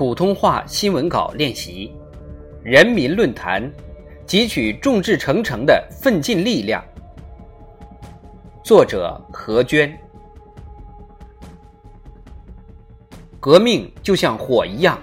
[0.00, 1.92] 普通话新闻稿练习，
[2.62, 3.70] 人民论坛，
[4.26, 6.82] 汲取众志成城的奋进力量。
[8.64, 9.94] 作者何娟。
[13.38, 14.98] 革命就像火一样，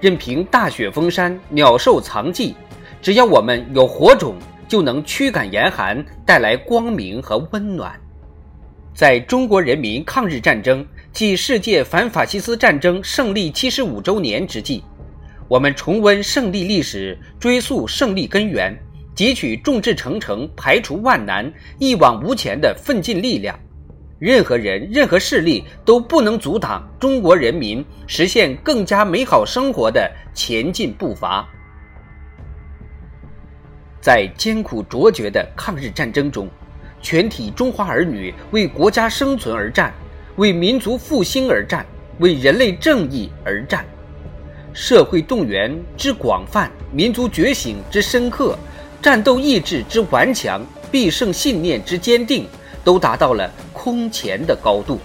[0.00, 2.56] 任凭大雪封山，鸟兽藏迹，
[3.00, 4.34] 只要我们有火种，
[4.66, 7.94] 就能驱赶严寒，带来光明和温暖。
[8.92, 14.82] 在中国人民抗日战争暨世界反法西斯战争胜利七十五周年之际，
[15.48, 18.74] 我们重温胜利历史，追溯胜利根源，
[19.14, 23.58] 汲取众志成城、排除万难、一往无前的奋进力量。
[24.18, 31.46] 任何人、任何势力都不能阻挡中国人民实现更加美好生活的前进步伐。
[34.00, 36.48] 在艰苦卓绝的抗日战争中，
[37.02, 39.92] 全体中华儿女为国家生存而战，
[40.40, 41.84] 为民族复兴而战，
[42.18, 43.84] 为人类正义而战。
[44.72, 48.58] 社会动员之广泛，民族觉醒之深刻，
[49.02, 52.46] 战斗意志之顽强，必胜信念之坚定，
[52.82, 54.98] 都达到了空前的高度。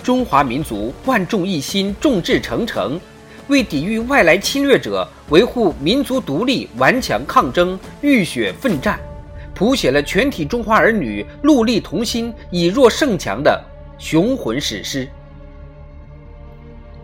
[0.00, 3.00] 中华民族万众一心，众志成城，
[3.48, 8.96] 为抵御外来侵略者、维护民族独立顽强抗争，浴血奋战。
[9.56, 13.60] 谱写了全体中华儿女戮力同心、以弱胜强的
[13.98, 15.08] 雄浑史诗。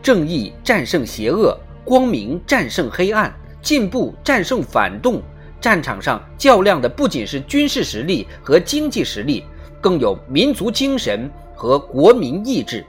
[0.03, 5.23] 正义战胜邪恶，光明战胜黑暗，进步战胜反动。
[5.61, 9.45] 战场上较量的不仅是军事实力和经济实力，
[9.81, 12.85] 更有民族精神和国民意志。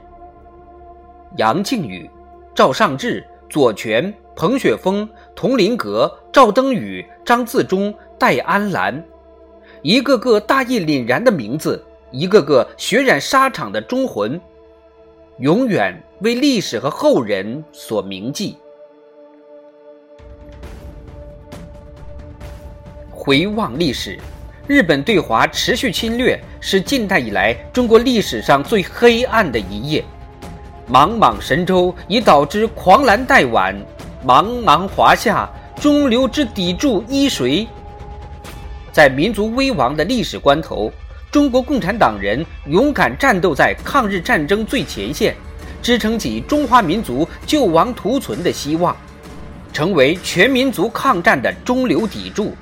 [1.36, 2.10] 杨靖宇、
[2.52, 9.00] 赵尚志、左权、彭雪枫、佟麟阁、赵登禹、张自忠、戴安澜。
[9.82, 14.40] 一个个大义凛然的名字，一个个血染沙场的忠魂，
[15.38, 18.56] 永远为历史和后人所铭记。
[23.10, 24.18] 回望历史，
[24.66, 30.04] 日本对华持续侵略是近代以来中国历史上最黑暗的一页。
[30.86, 33.74] 茫茫神州已导致狂澜带挽，
[34.24, 35.48] 茫茫华夏
[35.80, 37.66] 中流之砥柱依谁？
[38.92, 40.92] 在民族危亡的历史关头，
[41.34, 45.34] 中国共产党人勇敢战斗在抗日战争最前线，
[45.82, 48.96] 支撑起中华民族救亡图存的希望，
[49.72, 52.54] 成为全民族抗战的中流砥柱。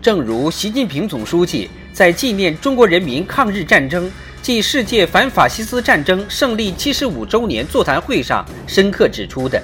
[0.00, 9.62] 正如习近平总书记在纪念中国人民抗日战争暨世界反法西斯战争胜利七十五周年座谈会上深刻指出的：“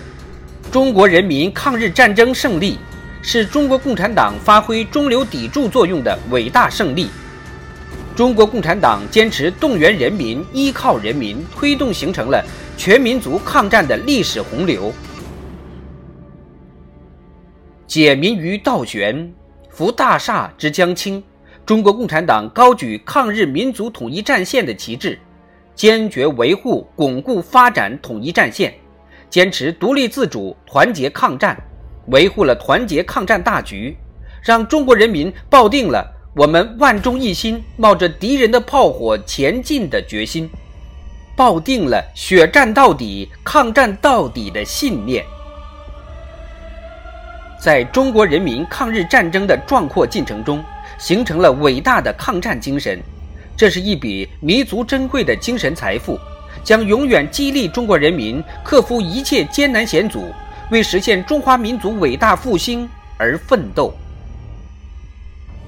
[0.71, 2.79] 中国人民抗日战争胜利。”
[3.25, 7.09] 是中国共产党发挥中流砥柱作用的伟大胜利。
[8.17, 12.45] 中国共产党坚持动员人民、依靠人民，推动形成了
[12.77, 14.93] 全民族抗战的历史洪流。
[17.87, 19.33] 解民于倒悬，
[19.71, 21.23] 扶大厦之将倾。
[21.65, 25.19] 中国共产党高举抗日民族统一战线的旗帜，
[25.75, 28.75] 坚决维护、巩固、发展统一战线，
[29.31, 31.57] 坚持独立自主、团结抗战。
[32.07, 33.97] 维护了团结抗战大局，
[34.43, 40.49] 让中国人民抱定了我们万众一心、冒着敌人的炮火前进的决心，
[41.35, 45.25] 抱定了血战到底、抗战到底的信念。
[47.61, 50.63] 在中国人民抗日战争的壮阔进程中，
[50.99, 53.03] 形成了伟大的抗战精神，
[53.57, 56.17] 这是一笔弥足珍贵的精神财富，
[56.63, 60.33] 将永远激励中国人民克服一切艰难险阻。
[60.71, 62.89] 为实现中华民族伟大复兴
[63.19, 63.93] 而奋斗。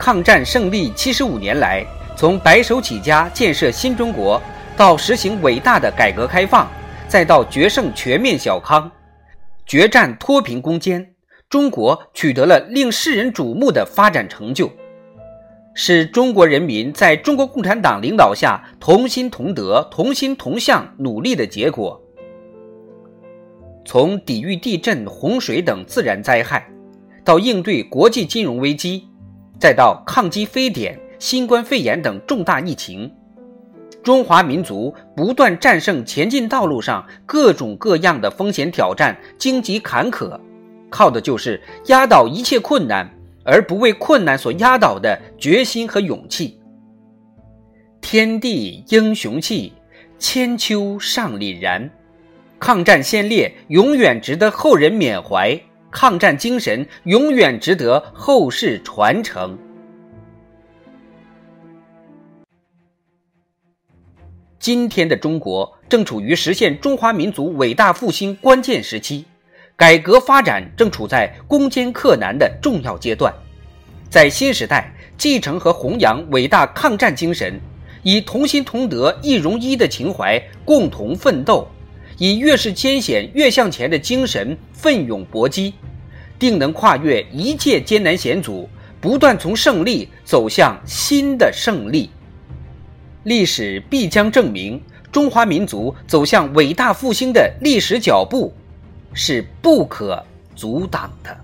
[0.05, 1.87] 抗战胜利七十五年来，
[2.17, 4.43] 从白手起家建设新中国，
[4.77, 6.69] 到实行伟大的改革开放，
[7.07, 8.91] 再到决胜全面小康，
[9.65, 11.09] 决战脱贫攻坚，
[11.49, 14.69] 中国取得了令世人瞩目的发展成就，
[15.73, 22.03] 是中国人民在中国共产党领导下同心同德、同心同向努力的结果。
[23.85, 26.69] 从抵御地震、洪水等自然灾害，
[27.23, 29.07] 到应对国际金融危机，
[29.63, 33.09] 再到抗击非典、新冠肺炎等重大疫情，
[34.03, 40.37] 中华民族不断战胜前进道路上各种各样的风险挑战、荆棘坎坷，
[40.91, 43.09] 靠的就是压倒一切困难
[43.45, 46.59] 而不为困难所压倒的决心和勇气。
[48.01, 49.73] 天地英雄气，
[50.19, 51.89] 千秋尚凛然。
[52.59, 55.57] 抗战先烈永远值得后人缅怀，
[55.93, 59.57] 抗战精神永远值得后世传承。
[64.59, 69.27] 今天的中国正处于实现中华民族伟大复兴关键时期，
[69.77, 73.33] 改革发展正处在攻坚克难的重要阶段，
[74.09, 77.61] 在新时代继承和弘扬伟大抗战精神，
[78.03, 81.69] 以同心同德一荣一的情怀共同奋斗，
[82.23, 85.75] 以越是艰险越向前的精神奋勇搏击，
[86.39, 88.69] 定能跨越一切艰难险阻，
[89.01, 92.09] 不断从胜利走向新的胜利。
[93.25, 94.81] 历史必将证明，
[95.11, 98.55] 中华民族走向伟大复兴的历史脚步
[99.13, 100.25] 是不可
[100.55, 101.37] 阻挡的。